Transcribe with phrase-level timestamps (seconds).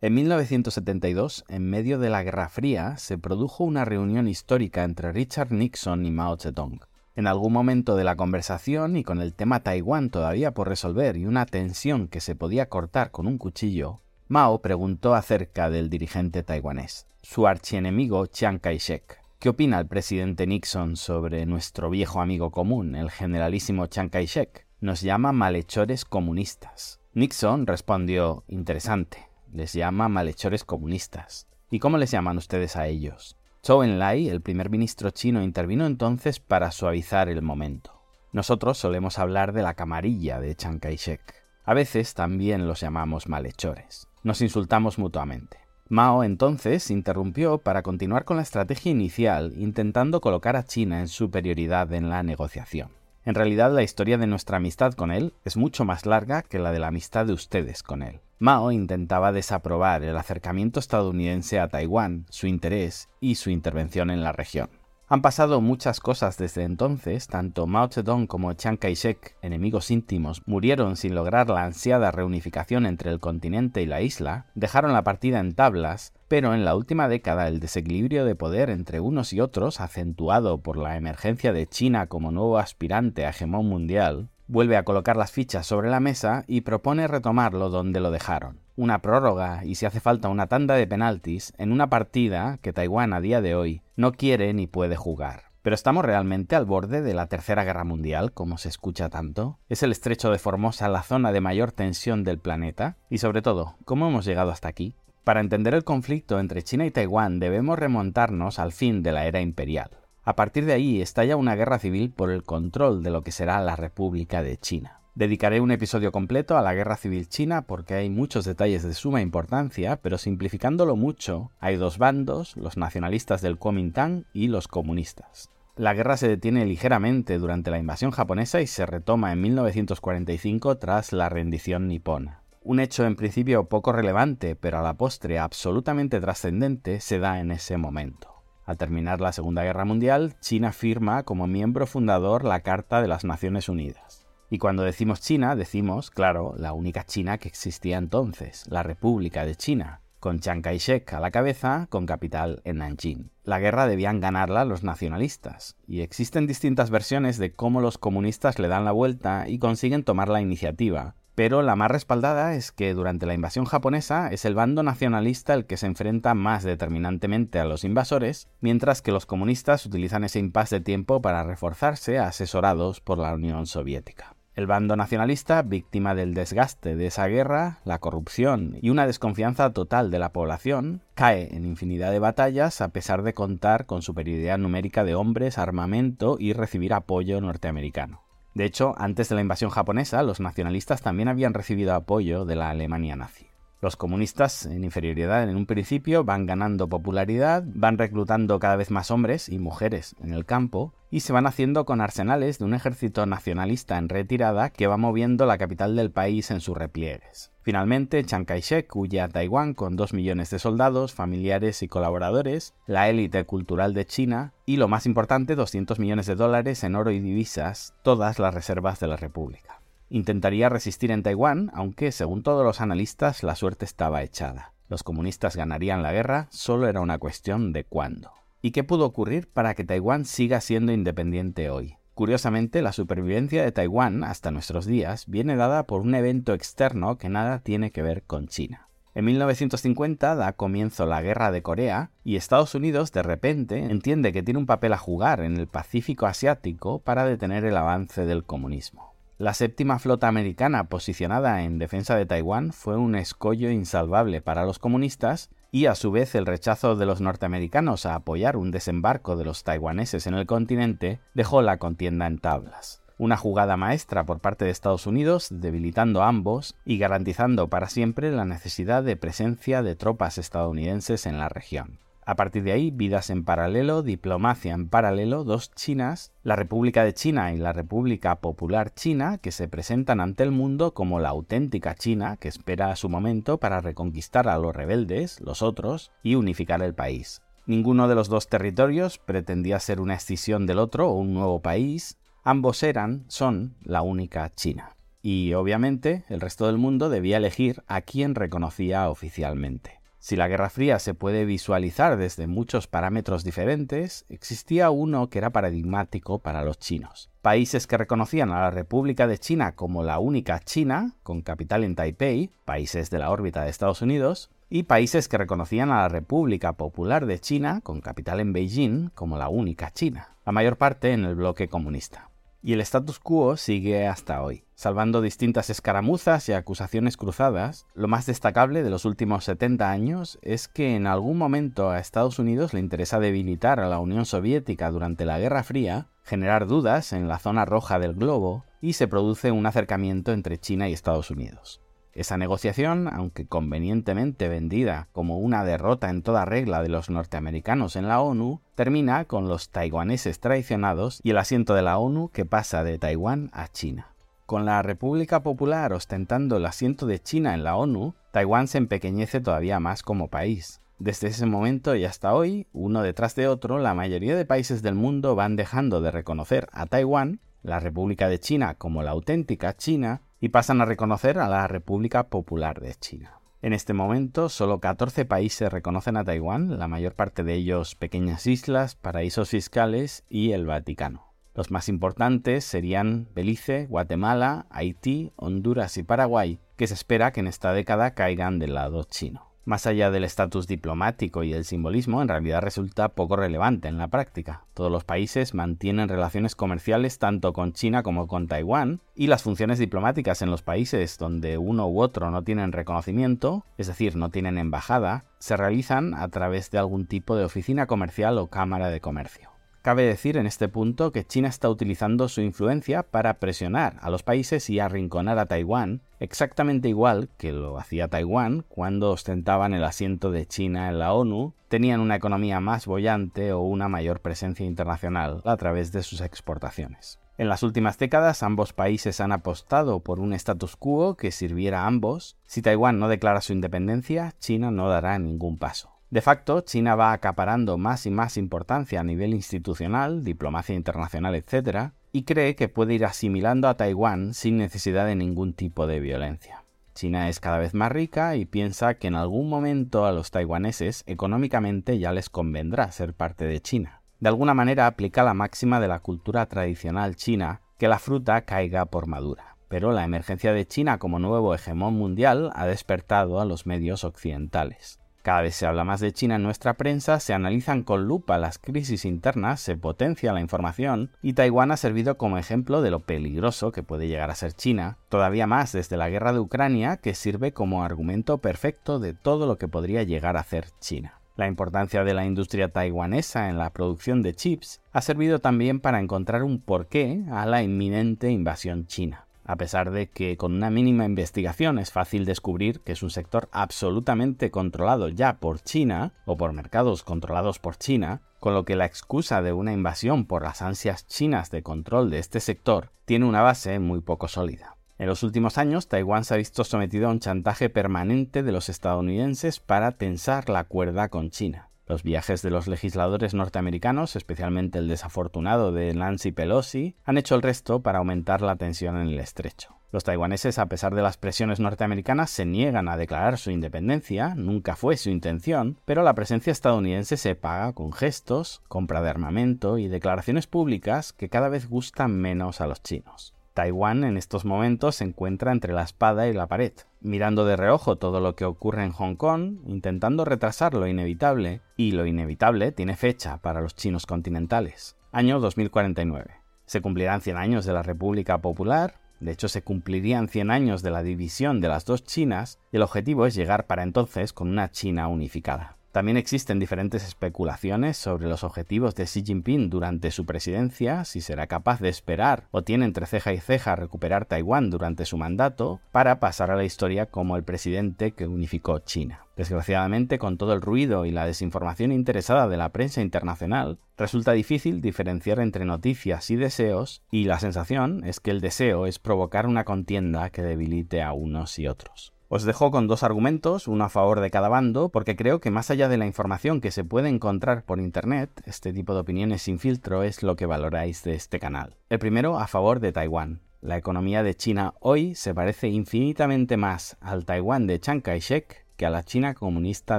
[0.00, 5.50] En 1972, en medio de la Guerra Fría, se produjo una reunión histórica entre Richard
[5.50, 6.78] Nixon y Mao Zedong.
[7.16, 11.26] En algún momento de la conversación y con el tema Taiwán todavía por resolver y
[11.26, 17.08] una tensión que se podía cortar con un cuchillo, Mao preguntó acerca del dirigente taiwanés,
[17.22, 19.20] su archienemigo Chiang Kai-shek.
[19.40, 24.64] ¿Qué opina el presidente Nixon sobre nuestro viejo amigo común, el generalísimo Chiang Kai-shek?
[24.80, 27.00] Nos llama malhechores comunistas.
[27.14, 31.46] Nixon respondió, interesante, les llama malhechores comunistas.
[31.70, 33.36] ¿Y cómo les llaman ustedes a ellos?
[33.64, 38.00] Zhou Enlai, el primer ministro chino, intervino entonces para suavizar el momento.
[38.32, 41.20] Nosotros solemos hablar de la camarilla de Chiang Kai-shek.
[41.64, 44.08] A veces también los llamamos malhechores.
[44.22, 45.58] Nos insultamos mutuamente.
[45.88, 51.92] Mao entonces interrumpió para continuar con la estrategia inicial, intentando colocar a China en superioridad
[51.94, 52.97] en la negociación.
[53.24, 56.72] En realidad la historia de nuestra amistad con él es mucho más larga que la
[56.72, 58.20] de la amistad de ustedes con él.
[58.38, 64.32] Mao intentaba desaprobar el acercamiento estadounidense a Taiwán, su interés y su intervención en la
[64.32, 64.70] región.
[65.10, 70.96] Han pasado muchas cosas desde entonces, tanto Mao Zedong como Chiang Kai-shek, enemigos íntimos, murieron
[70.96, 75.54] sin lograr la ansiada reunificación entre el continente y la isla, dejaron la partida en
[75.54, 80.58] tablas, pero en la última década el desequilibrio de poder entre unos y otros, acentuado
[80.58, 85.32] por la emergencia de China como nuevo aspirante a hegemón mundial, vuelve a colocar las
[85.32, 88.60] fichas sobre la mesa y propone retomarlo donde lo dejaron.
[88.76, 93.12] Una prórroga y si hace falta una tanda de penaltis en una partida que Taiwán
[93.12, 95.48] a día de hoy no quiere ni puede jugar.
[95.62, 99.58] ¿Pero estamos realmente al borde de la Tercera Guerra Mundial, como se escucha tanto?
[99.68, 102.96] ¿Es el estrecho de Formosa la zona de mayor tensión del planeta?
[103.10, 104.94] Y sobre todo, ¿cómo hemos llegado hasta aquí?
[105.24, 109.40] Para entender el conflicto entre China y Taiwán debemos remontarnos al fin de la era
[109.40, 109.90] imperial.
[110.24, 113.60] A partir de ahí estalla una guerra civil por el control de lo que será
[113.60, 115.00] la República de China.
[115.18, 119.20] Dedicaré un episodio completo a la Guerra Civil China porque hay muchos detalles de suma
[119.20, 125.50] importancia, pero simplificándolo mucho, hay dos bandos, los nacionalistas del Kuomintang y los comunistas.
[125.74, 131.12] La guerra se detiene ligeramente durante la invasión japonesa y se retoma en 1945 tras
[131.12, 132.42] la rendición nipona.
[132.68, 137.50] Un hecho en principio poco relevante, pero a la postre absolutamente trascendente, se da en
[137.50, 138.42] ese momento.
[138.66, 143.24] Al terminar la Segunda Guerra Mundial, China firma como miembro fundador la Carta de las
[143.24, 144.26] Naciones Unidas.
[144.50, 149.56] Y cuando decimos China, decimos, claro, la única China que existía entonces, la República de
[149.56, 153.30] China, con Chiang Kai-shek a la cabeza, con capital en Nanjing.
[153.44, 158.68] La guerra debían ganarla los nacionalistas, y existen distintas versiones de cómo los comunistas le
[158.68, 163.24] dan la vuelta y consiguen tomar la iniciativa, pero la más respaldada es que durante
[163.24, 167.84] la invasión japonesa es el bando nacionalista el que se enfrenta más determinantemente a los
[167.84, 173.32] invasores, mientras que los comunistas utilizan ese impasse de tiempo para reforzarse asesorados por la
[173.34, 174.34] Unión Soviética.
[174.56, 180.10] El bando nacionalista, víctima del desgaste de esa guerra, la corrupción y una desconfianza total
[180.10, 185.04] de la población, cae en infinidad de batallas a pesar de contar con superioridad numérica
[185.04, 188.27] de hombres, armamento y recibir apoyo norteamericano.
[188.54, 192.70] De hecho, antes de la invasión japonesa, los nacionalistas también habían recibido apoyo de la
[192.70, 193.47] Alemania nazi.
[193.80, 199.12] Los comunistas, en inferioridad en un principio, van ganando popularidad, van reclutando cada vez más
[199.12, 203.24] hombres y mujeres en el campo, y se van haciendo con arsenales de un ejército
[203.24, 207.52] nacionalista en retirada que va moviendo la capital del país en sus repliegues.
[207.62, 213.08] Finalmente, Chiang Kai-shek huye a Taiwán con dos millones de soldados, familiares y colaboradores, la
[213.08, 217.20] élite cultural de China y, lo más importante, 200 millones de dólares en oro y
[217.20, 219.77] divisas, todas las reservas de la República.
[220.10, 224.72] Intentaría resistir en Taiwán, aunque, según todos los analistas, la suerte estaba echada.
[224.88, 228.30] Los comunistas ganarían la guerra, solo era una cuestión de cuándo.
[228.62, 231.96] ¿Y qué pudo ocurrir para que Taiwán siga siendo independiente hoy?
[232.14, 237.28] Curiosamente, la supervivencia de Taiwán hasta nuestros días viene dada por un evento externo que
[237.28, 238.88] nada tiene que ver con China.
[239.14, 244.42] En 1950 da comienzo la Guerra de Corea y Estados Unidos de repente entiende que
[244.42, 249.17] tiene un papel a jugar en el Pacífico Asiático para detener el avance del comunismo.
[249.38, 254.80] La séptima flota americana posicionada en defensa de Taiwán fue un escollo insalvable para los
[254.80, 259.44] comunistas y a su vez el rechazo de los norteamericanos a apoyar un desembarco de
[259.44, 263.00] los taiwaneses en el continente dejó la contienda en tablas.
[263.16, 268.32] Una jugada maestra por parte de Estados Unidos, debilitando a ambos y garantizando para siempre
[268.32, 272.00] la necesidad de presencia de tropas estadounidenses en la región.
[272.28, 277.14] A partir de ahí, vidas en paralelo, diplomacia en paralelo, dos Chinas, la República de
[277.14, 281.94] China y la República Popular China, que se presentan ante el mundo como la auténtica
[281.94, 286.82] China que espera a su momento para reconquistar a los rebeldes, los otros, y unificar
[286.82, 287.40] el país.
[287.64, 292.18] Ninguno de los dos territorios pretendía ser una escisión del otro o un nuevo país,
[292.44, 294.94] ambos eran, son, la única China.
[295.22, 299.97] y obviamente el resto del mundo debía elegir a quién reconocía oficialmente.
[300.28, 305.48] Si la Guerra Fría se puede visualizar desde muchos parámetros diferentes, existía uno que era
[305.48, 307.30] paradigmático para los chinos.
[307.40, 311.94] Países que reconocían a la República de China como la única China, con capital en
[311.94, 316.74] Taipei, países de la órbita de Estados Unidos, y países que reconocían a la República
[316.74, 321.24] Popular de China, con capital en Beijing, como la única China, la mayor parte en
[321.24, 322.28] el bloque comunista.
[322.68, 324.62] Y el status quo sigue hasta hoy.
[324.74, 330.68] Salvando distintas escaramuzas y acusaciones cruzadas, lo más destacable de los últimos 70 años es
[330.68, 335.24] que en algún momento a Estados Unidos le interesa debilitar a la Unión Soviética durante
[335.24, 339.64] la Guerra Fría, generar dudas en la zona roja del globo y se produce un
[339.64, 341.80] acercamiento entre China y Estados Unidos.
[342.18, 348.08] Esa negociación, aunque convenientemente vendida como una derrota en toda regla de los norteamericanos en
[348.08, 352.82] la ONU, termina con los taiwaneses traicionados y el asiento de la ONU que pasa
[352.82, 354.16] de Taiwán a China.
[354.46, 359.40] Con la República Popular ostentando el asiento de China en la ONU, Taiwán se empequeñece
[359.40, 360.80] todavía más como país.
[360.98, 364.96] Desde ese momento y hasta hoy, uno detrás de otro, la mayoría de países del
[364.96, 370.22] mundo van dejando de reconocer a Taiwán, la República de China como la auténtica China,
[370.40, 373.40] y pasan a reconocer a la República Popular de China.
[373.60, 378.46] En este momento, solo 14 países reconocen a Taiwán, la mayor parte de ellos pequeñas
[378.46, 381.32] islas, paraísos fiscales y el Vaticano.
[381.54, 387.48] Los más importantes serían Belice, Guatemala, Haití, Honduras y Paraguay, que se espera que en
[387.48, 392.28] esta década caigan del lado chino más allá del estatus diplomático y el simbolismo, en
[392.28, 394.64] realidad resulta poco relevante en la práctica.
[394.72, 399.78] Todos los países mantienen relaciones comerciales tanto con China como con Taiwán, y las funciones
[399.78, 404.56] diplomáticas en los países donde uno u otro no tienen reconocimiento, es decir, no tienen
[404.56, 409.57] embajada, se realizan a través de algún tipo de oficina comercial o cámara de comercio.
[409.88, 414.22] Cabe decir en este punto que China está utilizando su influencia para presionar a los
[414.22, 420.30] países y arrinconar a Taiwán, exactamente igual que lo hacía Taiwán cuando ostentaban el asiento
[420.30, 425.40] de China en la ONU, tenían una economía más bollante o una mayor presencia internacional
[425.46, 427.18] a través de sus exportaciones.
[427.38, 431.86] En las últimas décadas ambos países han apostado por un status quo que sirviera a
[431.86, 432.36] ambos.
[432.44, 435.97] Si Taiwán no declara su independencia, China no dará ningún paso.
[436.10, 441.90] De facto, China va acaparando más y más importancia a nivel institucional, diplomacia internacional, etc.,
[442.12, 446.64] y cree que puede ir asimilando a Taiwán sin necesidad de ningún tipo de violencia.
[446.94, 451.04] China es cada vez más rica y piensa que en algún momento a los taiwaneses
[451.06, 454.02] económicamente ya les convendrá ser parte de China.
[454.18, 458.86] De alguna manera aplica la máxima de la cultura tradicional china que la fruta caiga
[458.86, 459.56] por madura.
[459.68, 464.97] Pero la emergencia de China como nuevo hegemón mundial ha despertado a los medios occidentales.
[465.22, 468.58] Cada vez se habla más de China en nuestra prensa, se analizan con lupa las
[468.58, 473.72] crisis internas, se potencia la información y Taiwán ha servido como ejemplo de lo peligroso
[473.72, 477.52] que puede llegar a ser China, todavía más desde la guerra de Ucrania que sirve
[477.52, 481.20] como argumento perfecto de todo lo que podría llegar a ser China.
[481.36, 486.00] La importancia de la industria taiwanesa en la producción de chips ha servido también para
[486.00, 491.06] encontrar un porqué a la inminente invasión china a pesar de que con una mínima
[491.06, 496.52] investigación es fácil descubrir que es un sector absolutamente controlado ya por China o por
[496.52, 501.06] mercados controlados por China, con lo que la excusa de una invasión por las ansias
[501.06, 504.76] chinas de control de este sector tiene una base muy poco sólida.
[504.98, 508.68] En los últimos años, Taiwán se ha visto sometido a un chantaje permanente de los
[508.68, 511.67] estadounidenses para tensar la cuerda con China.
[511.88, 517.40] Los viajes de los legisladores norteamericanos, especialmente el desafortunado de Nancy Pelosi, han hecho el
[517.40, 519.78] resto para aumentar la tensión en el estrecho.
[519.90, 524.76] Los taiwaneses, a pesar de las presiones norteamericanas, se niegan a declarar su independencia, nunca
[524.76, 529.88] fue su intención, pero la presencia estadounidense se paga con gestos, compra de armamento y
[529.88, 533.32] declaraciones públicas que cada vez gustan menos a los chinos.
[533.58, 537.96] Taiwán en estos momentos se encuentra entre la espada y la pared, mirando de reojo
[537.96, 542.94] todo lo que ocurre en Hong Kong, intentando retrasar lo inevitable, y lo inevitable tiene
[542.94, 546.36] fecha para los chinos continentales, año 2049.
[546.66, 550.92] Se cumplirán 100 años de la República Popular, de hecho se cumplirían 100 años de
[550.92, 554.70] la división de las dos Chinas, y el objetivo es llegar para entonces con una
[554.70, 555.77] China unificada.
[555.92, 561.46] También existen diferentes especulaciones sobre los objetivos de Xi Jinping durante su presidencia, si será
[561.46, 566.20] capaz de esperar o tiene entre ceja y ceja recuperar Taiwán durante su mandato para
[566.20, 569.24] pasar a la historia como el presidente que unificó China.
[569.36, 574.80] Desgraciadamente, con todo el ruido y la desinformación interesada de la prensa internacional, resulta difícil
[574.80, 579.64] diferenciar entre noticias y deseos, y la sensación es que el deseo es provocar una
[579.64, 582.12] contienda que debilite a unos y otros.
[582.30, 585.70] Os dejo con dos argumentos, uno a favor de cada bando, porque creo que más
[585.70, 589.58] allá de la información que se puede encontrar por Internet, este tipo de opiniones sin
[589.58, 591.78] filtro es lo que valoráis de este canal.
[591.88, 593.40] El primero a favor de Taiwán.
[593.62, 598.84] La economía de China hoy se parece infinitamente más al Taiwán de Chiang Kai-shek que
[598.84, 599.98] a la China comunista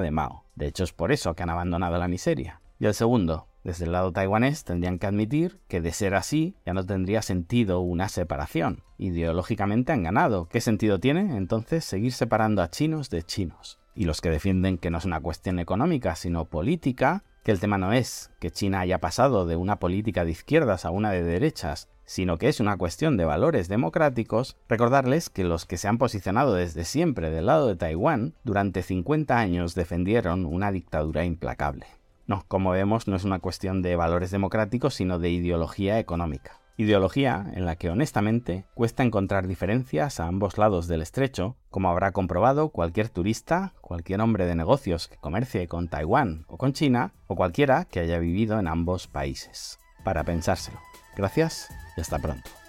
[0.00, 0.44] de Mao.
[0.54, 2.60] De hecho, es por eso que han abandonado la miseria.
[2.78, 6.72] Y el segundo, desde el lado taiwanés tendrían que admitir que de ser así ya
[6.72, 8.82] no tendría sentido una separación.
[8.98, 10.48] Ideológicamente han ganado.
[10.48, 13.78] ¿Qué sentido tiene entonces seguir separando a chinos de chinos?
[13.94, 17.78] Y los que defienden que no es una cuestión económica sino política, que el tema
[17.78, 21.88] no es que China haya pasado de una política de izquierdas a una de derechas,
[22.04, 26.54] sino que es una cuestión de valores democráticos, recordarles que los que se han posicionado
[26.54, 31.86] desde siempre del lado de Taiwán durante 50 años defendieron una dictadura implacable.
[32.30, 36.60] No, como vemos, no es una cuestión de valores democráticos, sino de ideología económica.
[36.76, 42.12] Ideología en la que honestamente cuesta encontrar diferencias a ambos lados del estrecho, como habrá
[42.12, 47.34] comprobado cualquier turista, cualquier hombre de negocios que comercie con Taiwán o con China, o
[47.34, 49.80] cualquiera que haya vivido en ambos países.
[50.04, 50.78] Para pensárselo.
[51.16, 52.59] Gracias y hasta pronto.